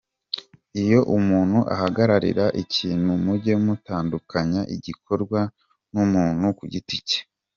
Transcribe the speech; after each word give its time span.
Iyo 0.81 0.99
umuntu 1.17 1.59
ahagarariye 1.73 2.45
ikintu 2.63 3.09
mujye 3.23 3.53
mutandukanya 3.63 4.61
igikorwa 4.75 5.39
n’umuntu 5.93 6.45
ku 6.57 6.63
giti 6.73 6.97
cye. 7.09 7.19